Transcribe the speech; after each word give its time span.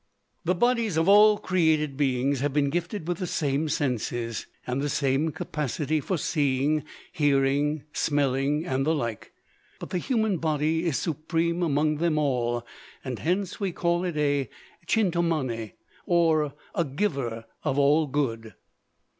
The 0.45 0.55
bodies 0.55 0.97
of 0.97 1.07
all 1.07 1.37
created 1.37 1.95
beings 1.95 2.39
have 2.39 2.53
been 2.53 2.71
gifted 2.71 3.07
with 3.07 3.19
the 3.19 3.27
same 3.27 3.69
senses, 3.69 4.47
and 4.65 4.81
the 4.81 4.89
same 4.89 5.31
capacity 5.31 5.99
for 5.99 6.17
seeing, 6.17 6.85
hearing, 7.11 7.83
smelling 7.93 8.65
and 8.65 8.83
the 8.83 8.95
like; 8.95 9.31
but 9.77 9.91
the 9.91 9.99
human 9.99 10.37
body 10.39 10.85
is 10.85 10.97
supreme 10.97 11.61
among 11.61 11.97
them 11.97 12.17
all, 12.17 12.65
and 13.05 13.19
hence 13.19 13.59
we 13.59 13.71
call 13.71 14.03
it 14.03 14.17
a 14.17 14.49
"Chintamani," 14.87 15.73
or 16.07 16.55
a 16.73 16.83
giver 16.83 17.45
of 17.63 17.77
all 17.77 18.07
good. 18.07 18.55